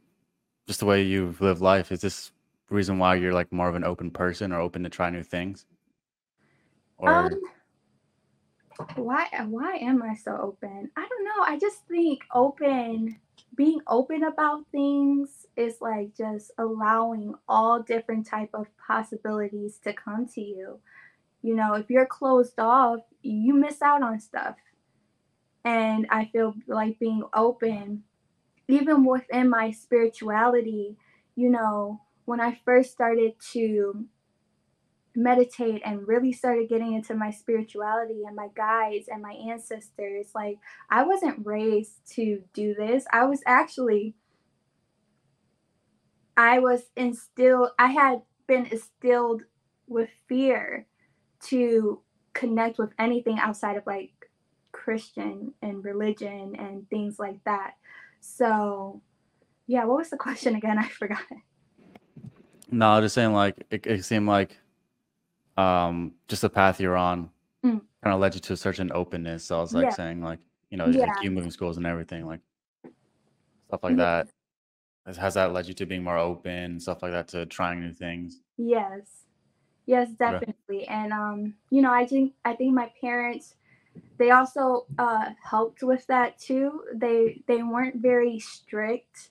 [0.66, 2.32] just the way you've lived life, is this
[2.70, 5.66] reason why you're like more of an open person or open to try new things?
[7.02, 7.30] Um, Or
[8.96, 10.90] why why am I so open?
[10.96, 11.44] I don't know.
[11.44, 13.18] I just think open
[13.56, 20.26] being open about things is like just allowing all different type of possibilities to come
[20.34, 20.80] to you.
[21.42, 24.56] You know, if you're closed off, you miss out on stuff.
[25.64, 28.02] And I feel like being open
[28.68, 30.96] even within my spirituality,
[31.36, 34.06] you know, when I first started to
[35.16, 40.28] meditate and really started getting into my spirituality and my guides and my ancestors.
[40.34, 40.58] Like,
[40.90, 43.04] I wasn't raised to do this.
[43.12, 44.14] I was actually,
[46.36, 49.42] I was instilled, I had been instilled
[49.86, 50.86] with fear
[51.44, 52.00] to
[52.32, 54.10] connect with anything outside of like
[54.72, 57.74] Christian and religion and things like that.
[58.20, 59.00] So,
[59.66, 60.78] yeah, what was the question again?
[60.78, 61.22] I forgot.
[62.70, 64.58] no, just saying like it, it seemed like
[65.56, 67.30] um just the path you're on
[67.64, 67.80] Mm.
[68.02, 69.44] kind of led you to a certain openness.
[69.46, 70.40] So I was like Yeah, saying like,
[70.70, 72.40] you know, like you moving schools and everything, like
[73.68, 74.04] stuff like yeah.
[74.04, 74.28] that.
[75.06, 77.92] Has, that led you to being more open and stuff like that to trying new
[77.92, 78.40] things?
[78.56, 79.24] Yes.
[79.86, 80.86] Yes, definitely.
[80.88, 83.56] And um, you know, I think I think my parents
[84.18, 86.84] they also uh helped with that too.
[86.94, 89.30] They they weren't very strict.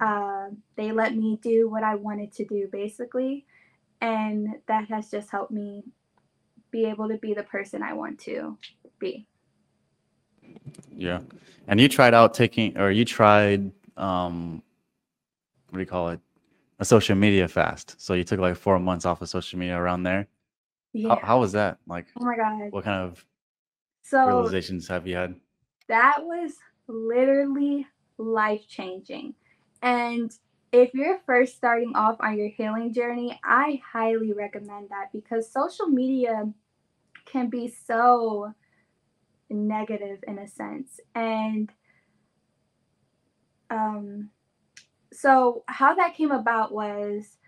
[0.00, 3.46] Uh, they let me do what I wanted to do basically,
[4.00, 5.84] and that has just helped me
[6.70, 8.56] be able to be the person I want to
[8.98, 9.26] be.
[10.96, 11.20] Yeah.
[11.66, 14.62] And you tried out taking or you tried um
[15.70, 16.20] what do you call it?
[16.78, 18.00] A social media fast.
[18.00, 20.26] So you took like four months off of social media around there.
[21.02, 21.26] How Yeah.
[21.26, 21.78] how was that?
[21.86, 22.70] Like Oh my God.
[22.70, 23.24] what kind of
[24.02, 25.34] So realizations have you had?
[25.88, 26.52] that was
[26.86, 27.86] literally
[28.18, 29.34] life changing.
[29.82, 30.30] And
[30.72, 35.86] if you're first starting off on your healing journey, I highly recommend that because social
[35.86, 36.52] media
[37.24, 38.52] can be so
[39.50, 41.00] negative in a sense.
[41.14, 41.70] And
[43.70, 44.30] um,
[45.12, 47.38] so, how that came about was,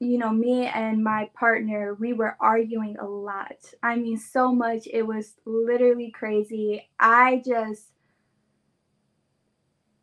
[0.00, 3.56] you know, me and my partner, we were arguing a lot.
[3.82, 4.86] I mean, so much.
[4.92, 6.90] It was literally crazy.
[6.98, 7.91] I just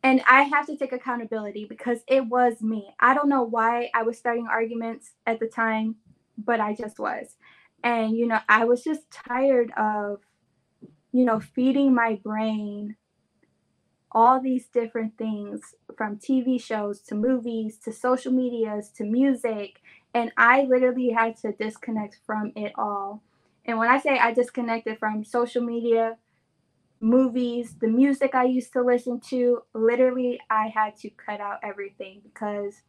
[0.02, 2.94] and I have to take accountability because it was me.
[3.00, 5.96] I don't know why I was starting arguments at the time,
[6.38, 7.36] but I just was.
[7.84, 10.20] And, you know, I was just tired of,
[11.12, 12.96] you know, feeding my brain
[14.12, 19.80] all these different things from TV shows to movies to social medias to music.
[20.14, 23.22] And I literally had to disconnect from it all.
[23.66, 26.16] And when I say I disconnected from social media,
[27.00, 32.20] movies, the music I used to listen to, literally, I had to cut out everything
[32.22, 32.82] because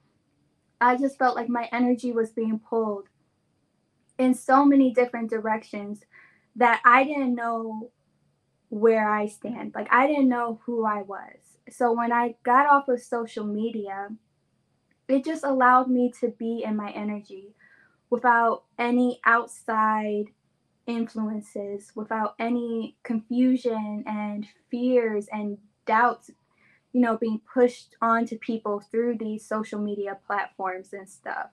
[0.80, 3.08] I just felt like my energy was being pulled
[4.18, 6.02] in so many different directions
[6.56, 7.92] that I didn't know
[8.70, 9.74] where I stand.
[9.76, 11.60] Like I didn't know who I was.
[11.70, 14.10] So when I got off of social media,
[15.08, 17.54] it just allowed me to be in my energy
[18.10, 20.26] without any outside
[20.96, 26.32] influences, without any confusion and fears and doubts,
[26.94, 31.48] you know, being pushed onto people through these social media platforms and stuff.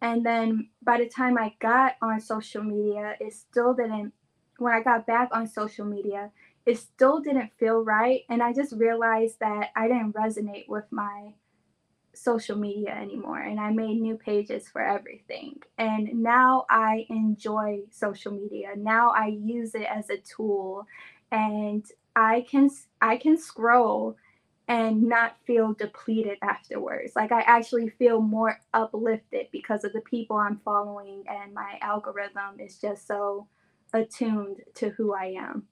[0.00, 4.12] And then by the time I got on social media, it still didn't
[4.58, 6.30] when I got back on social media,
[6.66, 8.22] it still didn't feel right.
[8.28, 11.32] And I just realized that I didn't resonate with my
[12.14, 13.40] social media anymore.
[13.40, 15.60] And I made new pages for everything.
[15.78, 18.70] And now I enjoy social media.
[18.76, 20.86] Now I use it as a tool
[21.30, 21.84] and
[22.16, 24.16] I can I can scroll
[24.66, 27.14] and not feel depleted afterwards.
[27.14, 32.60] Like I actually feel more uplifted because of the people I'm following and my algorithm
[32.60, 33.46] is just so
[33.92, 35.64] attuned to who I am.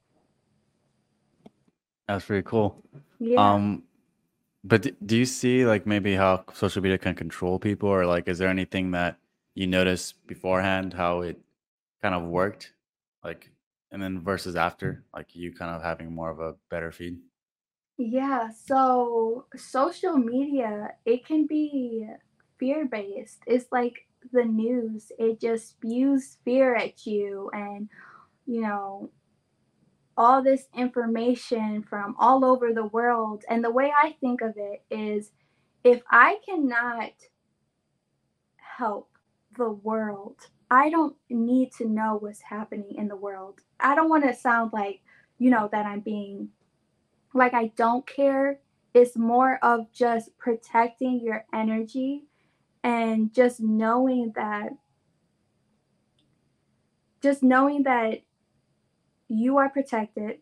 [2.08, 2.82] That's pretty cool.
[3.18, 3.54] Yeah.
[3.54, 3.84] Um,
[4.64, 8.38] but do you see like maybe how social media can control people, or like is
[8.38, 9.18] there anything that
[9.54, 11.38] you notice beforehand how it
[12.02, 12.72] kind of worked,
[13.24, 13.50] like,
[13.90, 17.18] and then versus after, like you kind of having more of a better feed?
[17.98, 22.08] Yeah, so social media, it can be
[22.58, 23.42] fear-based.
[23.46, 25.12] It's like the news.
[25.18, 27.88] It just spews fear at you and
[28.46, 29.10] you know,
[30.16, 33.44] all this information from all over the world.
[33.48, 35.30] And the way I think of it is
[35.84, 37.12] if I cannot
[38.56, 39.10] help
[39.56, 40.36] the world,
[40.70, 43.60] I don't need to know what's happening in the world.
[43.80, 45.00] I don't want to sound like,
[45.38, 46.48] you know, that I'm being
[47.34, 48.60] like I don't care.
[48.94, 52.24] It's more of just protecting your energy
[52.84, 54.70] and just knowing that
[57.22, 58.22] just knowing that
[59.32, 60.38] you are protected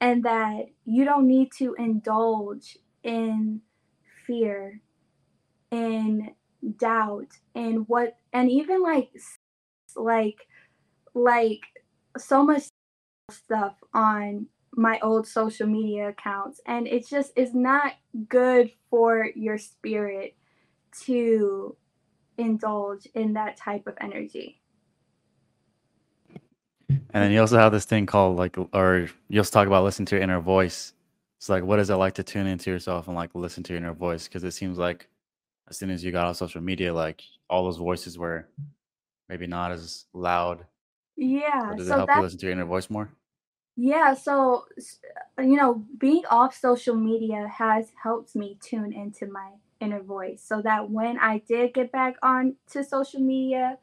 [0.00, 3.60] and that you don't need to indulge in
[4.26, 4.80] fear
[5.70, 6.30] in
[6.76, 9.10] doubt and what and even like
[9.96, 10.38] like
[11.14, 11.60] like
[12.16, 12.64] so much
[13.30, 16.60] stuff on my old social media accounts.
[16.66, 17.92] And it's just it's not
[18.28, 20.36] good for your spirit
[21.04, 21.76] to
[22.38, 24.60] indulge in that type of energy
[26.88, 30.06] And then you also have this thing called like, or you also talk about listening
[30.06, 30.94] to your inner voice.
[31.38, 33.78] It's like, what is it like to tune into yourself and like listen to your
[33.78, 34.26] inner voice?
[34.26, 35.08] Because it seems like
[35.68, 38.46] as soon as you got on social media, like all those voices were
[39.28, 40.64] maybe not as loud.
[41.16, 43.10] yeah Or does it so help you listen to your inner voice more?
[43.76, 44.66] Yeah, so
[45.38, 50.42] uh, you know, being off social media has helped me tune into my inner voice
[50.42, 53.78] so that when I did get back on to social media,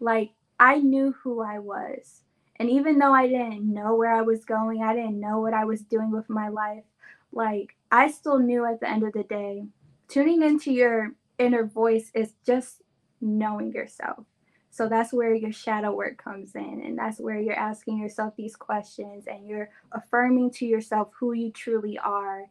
[0.00, 2.22] like I knew who I was.
[2.58, 5.64] And even though I didn't know where I was going, I didn't know what I
[5.64, 6.84] was doing with my life,
[7.32, 9.66] like I still knew at the end of the day,
[10.08, 12.82] tuning into your inner voice is just
[13.20, 14.24] knowing yourself.
[14.70, 16.82] So that's where your shadow work comes in.
[16.84, 21.50] And that's where you're asking yourself these questions and you're affirming to yourself who you
[21.50, 22.44] truly are.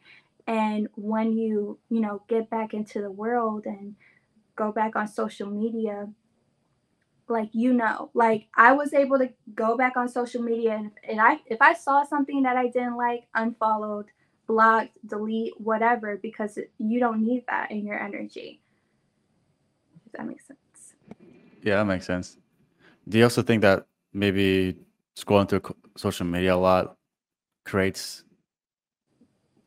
[0.47, 3.95] And when you, you know, get back into the world and
[4.56, 6.08] go back on social media,
[7.28, 11.19] like you know, like I was able to go back on social media and, and
[11.21, 14.07] I if I saw something that I didn't like, unfollowed,
[14.47, 18.61] blocked, delete, whatever, because you don't need that in your energy.
[20.05, 20.95] If that makes sense.
[21.61, 22.38] Yeah, that makes sense.
[23.07, 24.78] Do you also think that maybe
[25.17, 25.61] scrolling through
[25.97, 26.97] social media a lot
[27.65, 28.23] creates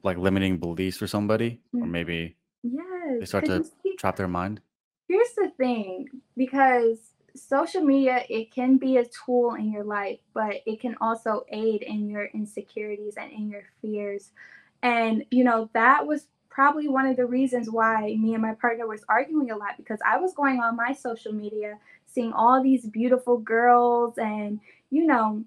[0.03, 1.91] like limiting beliefs for somebody, or mm.
[1.91, 3.65] maybe maybe they start to
[3.99, 4.61] trap their mind?
[5.09, 6.07] here's the thing,
[6.37, 7.08] because
[7.43, 11.83] social media it can be a tool in your life, but it can also aid
[11.83, 14.31] in your insecurities and in your fears.
[14.83, 18.87] And you know, that was probably one of the reasons why me and my partner
[18.87, 22.85] was arguing a lot because I was going on my social media seeing all these
[22.87, 24.59] beautiful girls and
[24.91, 25.45] you know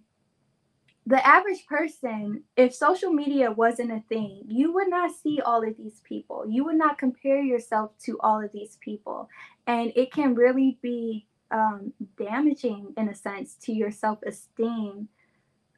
[1.07, 5.75] the average person, if social media wasn't a thing, you would not see all of
[5.77, 6.45] these people.
[6.47, 9.27] You would not compare yourself to all of these people.
[9.65, 15.09] And it can really be um, damaging, in a sense, to your self esteem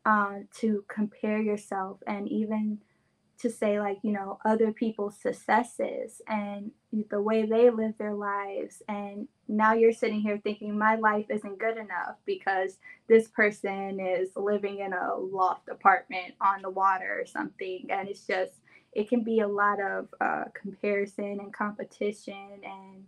[0.06, 2.80] uh, to compare yourself and even
[3.40, 6.72] to say like you know other people's successes and
[7.10, 8.82] the way they live their lives.
[8.88, 14.30] And now you're sitting here thinking my life isn't good enough because this person is
[14.36, 17.88] living in a loft apartment on the water or something.
[17.90, 18.54] And it's just
[18.94, 23.04] it can be a lot of uh, comparison and competition and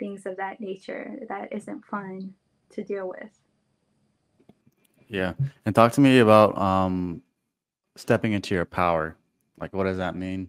[0.00, 2.34] things of that nature that isn't fun
[2.70, 3.30] to deal with
[5.08, 5.34] yeah
[5.64, 7.22] and talk to me about um
[7.96, 9.16] stepping into your power
[9.60, 10.48] like, what does that mean?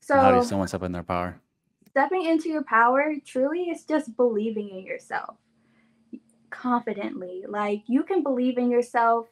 [0.00, 1.40] So, how does someone step in their power?
[1.88, 5.36] Stepping into your power truly is just believing in yourself
[6.50, 7.44] confidently.
[7.48, 9.26] Like, you can believe in yourself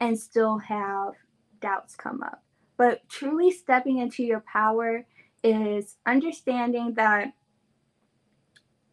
[0.00, 1.14] and still have
[1.60, 2.42] doubts come up.
[2.76, 5.06] But truly stepping into your power
[5.44, 7.32] is understanding that,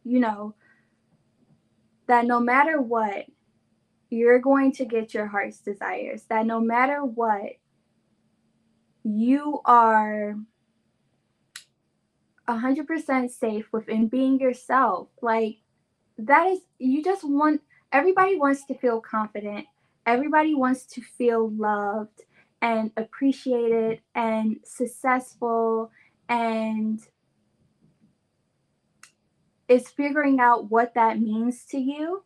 [0.06, 0.54] you know,
[2.06, 3.26] that no matter what,
[4.08, 6.22] you're going to get your heart's desires.
[6.28, 7.56] That no matter what,
[9.02, 10.36] you are
[12.48, 15.08] 100% safe within being yourself.
[15.20, 15.56] Like,
[16.18, 19.66] that is, you just want, everybody wants to feel confident.
[20.06, 22.22] Everybody wants to feel loved
[22.62, 25.90] and appreciated and successful
[26.28, 27.00] and
[29.68, 32.24] is figuring out what that means to you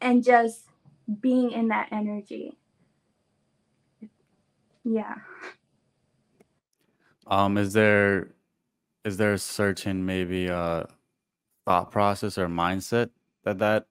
[0.00, 0.66] and just
[1.20, 2.58] being in that energy.
[4.84, 5.14] Yeah.
[7.26, 8.34] Um, is there
[9.04, 10.84] is there a certain maybe uh
[11.64, 13.10] thought process or mindset
[13.44, 13.86] that that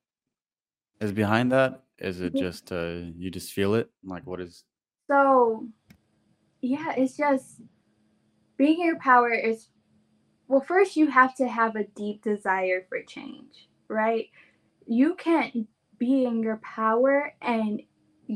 [1.00, 1.84] is behind that?
[1.98, 3.90] Is it just uh you just feel it?
[4.04, 4.64] Like what is
[5.10, 5.68] So,
[6.62, 7.62] yeah, it's just
[8.58, 9.70] being your power is
[10.52, 14.26] well, first you have to have a deep desire for change, right?
[14.86, 15.66] You can't
[15.98, 17.82] be in your power and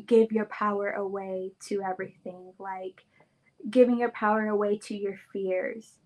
[0.06, 2.54] give your power away to everything.
[2.58, 3.04] Like
[3.70, 5.98] giving your power away to your fears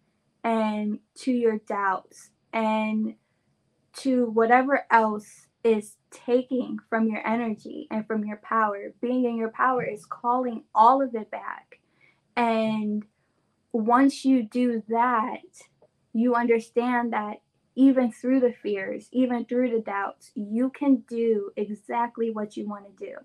[0.43, 3.13] and to your doubts and
[3.97, 8.95] to whatever else is taking from your energy and from your power.
[8.99, 11.79] Being in your power is calling all of it back.
[12.35, 13.05] And
[13.71, 15.41] once you do that,
[16.19, 17.37] you understand that
[17.75, 22.85] even through the fears, even through the doubts, you can do exactly what you want
[22.85, 23.15] to do.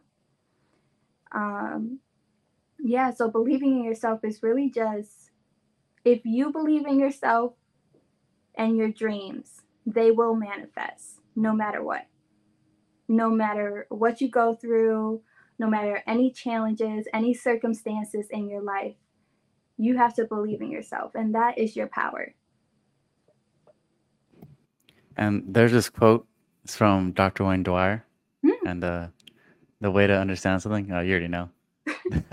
[1.33, 1.99] Um,
[2.79, 5.31] yeah, so believing in yourself is really just
[6.05, 7.55] if you believe in yourself
[8.55, 12.07] and your dreams, they will manifest no matter what.
[13.09, 15.23] No matter what you go through,
[15.59, 18.95] no matter any challenges, any circumstances in your life,
[19.77, 22.35] you have to believe in yourself, and that is your power.
[25.17, 26.27] And there's this quote.
[26.65, 27.45] It's from Dr.
[27.45, 28.05] Wayne Dyer,
[28.45, 28.53] mm.
[28.67, 29.07] and uh,
[29.81, 31.51] the way to understand something, uh, you already know.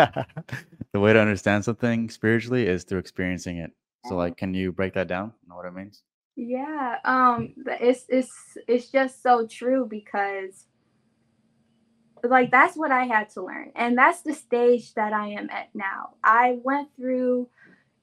[0.93, 3.71] the way to understand something spiritually is through experiencing it.
[4.07, 5.33] So, like, can you break that down?
[5.47, 6.03] Know what it means?
[6.35, 8.31] Yeah, um, it's it's
[8.67, 10.65] it's just so true because,
[12.23, 15.69] like, that's what I had to learn, and that's the stage that I am at
[15.73, 16.15] now.
[16.23, 17.49] I went through,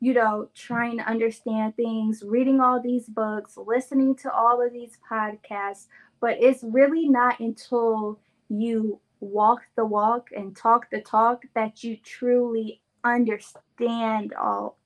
[0.00, 4.98] you know, trying to understand things, reading all these books, listening to all of these
[5.10, 5.86] podcasts,
[6.20, 8.18] but it's really not until
[8.48, 14.76] you walk the walk and talk the talk that you truly understand all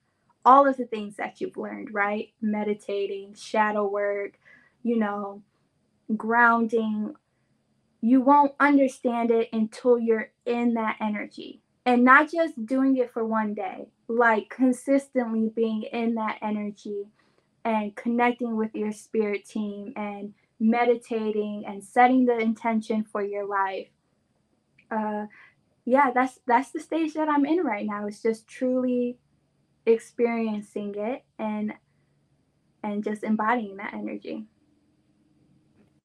[0.44, 2.32] all of the things that you've learned, right?
[2.40, 4.38] Meditating, shadow work,
[4.82, 5.40] you know,
[6.16, 7.14] grounding.
[8.00, 11.61] You won't understand it until you're in that energy.
[11.84, 17.08] And not just doing it for one day, like consistently being in that energy
[17.64, 23.88] and connecting with your spirit team and meditating and setting the intention for your life
[24.92, 25.26] uh,
[25.84, 28.06] yeah, that's that's the stage that I'm in right now.
[28.06, 29.18] It's just truly
[29.86, 31.72] experiencing it and
[32.84, 34.46] and just embodying that energy.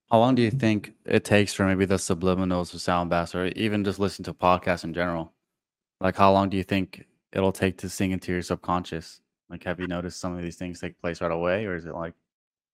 [0.10, 3.48] How long do you think it takes for maybe the subliminals to sound baths, or
[3.48, 5.34] even just listen to podcasts in general?
[6.00, 9.22] Like, how long do you think it'll take to sink into your subconscious?
[9.50, 11.93] Like, have you noticed some of these things take place right away, or is it
[11.93, 12.14] like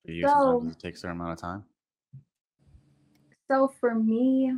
[0.06, 1.64] for you so, sometimes it takes a certain amount of time?
[3.50, 4.54] So for me,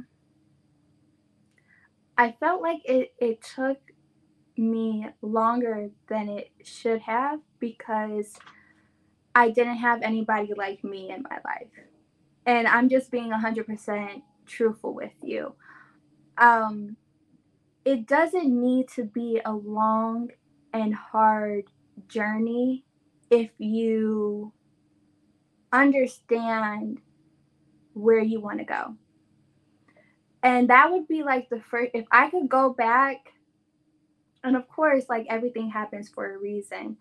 [2.18, 3.78] I felt like it, it took
[4.57, 8.36] me longer than it should have because
[9.34, 11.68] I didn't have anybody like me in my life.
[12.45, 15.55] And I'm just being 100% truthful with you.
[16.38, 16.95] Um,
[17.86, 20.29] it doesn't need to be a long
[20.73, 21.65] and hard
[22.07, 22.83] journey
[23.29, 24.51] if you
[25.71, 26.99] understand
[27.93, 28.95] where you want to go.
[30.41, 33.33] And that would be like the first, if I could go back,
[34.43, 36.97] and of course, like everything happens for a reason.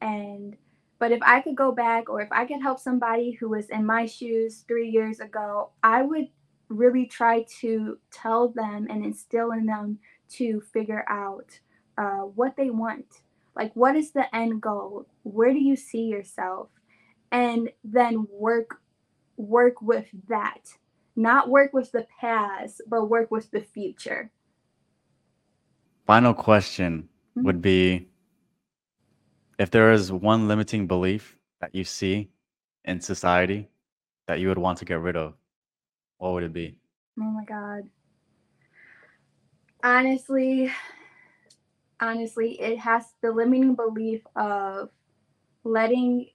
[0.00, 0.56] And,
[0.98, 3.86] but if I could go back or if I could help somebody who was in
[3.86, 6.28] my shoes three years ago, I would
[6.68, 9.98] really try to tell them and instill in them
[10.30, 11.58] to figure out
[11.96, 13.06] uh, what they want.
[13.56, 15.06] Like, what is the end goal?
[15.22, 16.68] Where do you see yourself?
[17.32, 18.80] And then work
[19.36, 20.68] work with that.
[21.16, 24.30] Not work with the past, but work with the future.
[26.06, 27.46] Final question mm-hmm.
[27.46, 28.08] would be
[29.58, 32.30] if there is one limiting belief that you see
[32.84, 33.68] in society
[34.26, 35.34] that you would want to get rid of,
[36.18, 36.76] what would it be?
[37.18, 37.88] Oh my God.
[39.82, 40.70] Honestly,
[42.00, 44.90] honestly, it has the limiting belief of
[45.64, 46.30] letting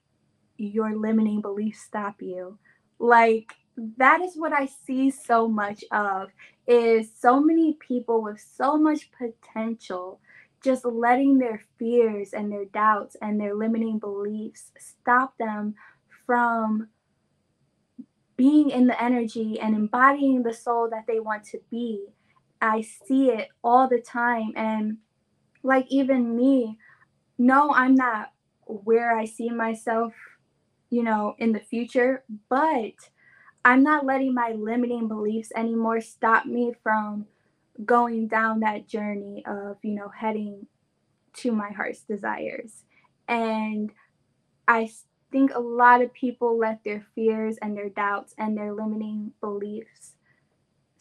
[0.56, 2.58] your limiting belief stop you.
[2.98, 3.54] Like
[3.98, 6.30] that is what I see so much of
[6.66, 10.20] is so many people with so much potential
[10.62, 15.74] just letting their fears and their doubts and their limiting beliefs stop them
[16.24, 16.88] from
[18.36, 22.06] being in the energy and embodying the soul that they want to be.
[22.60, 24.52] I see it all the time.
[24.56, 24.98] And
[25.62, 26.78] like, even me,
[27.38, 28.32] no, I'm not
[28.66, 30.14] where I see myself,
[30.90, 32.94] you know, in the future, but
[33.64, 37.26] I'm not letting my limiting beliefs anymore stop me from
[37.84, 40.66] going down that journey of, you know, heading
[41.34, 42.84] to my heart's desires.
[43.26, 43.92] And
[44.68, 44.90] I
[45.32, 50.13] think a lot of people let their fears and their doubts and their limiting beliefs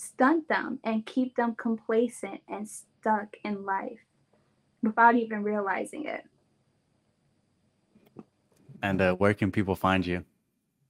[0.04, 4.00] stunt them and keep them complacent and stuck in life
[4.82, 6.24] without even realizing it.
[8.82, 10.26] And uh, where can people find you?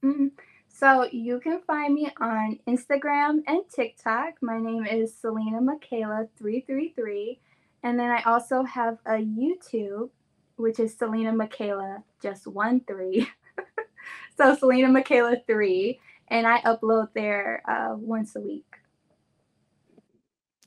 [0.04, 0.26] Mm-hmm.
[0.68, 4.34] So you can find me on Instagram and TikTok.
[4.42, 7.38] My name is Salina Mikaela 333.
[7.84, 10.10] And then I also have a YouTube,
[10.56, 13.28] which is Salina Mikaela, just one three.
[14.36, 16.00] so Salina Mikaela 3.
[16.28, 18.73] And I upload there uh, once a week.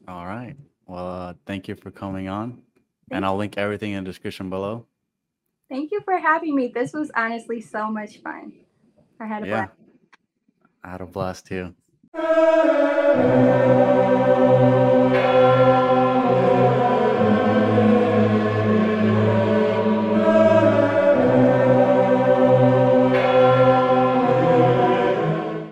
[0.08, 0.55] All right.
[0.86, 2.51] Well, uh, thank you for coming on.
[2.51, 2.64] Thank
[3.12, 4.86] and I'll link everything in the description below.
[5.70, 6.70] Thank you for having me.
[6.70, 8.53] This was honestly so much fun.
[9.20, 9.66] I had a yeah.
[9.66, 9.74] blast.
[10.84, 11.76] I had a blast too.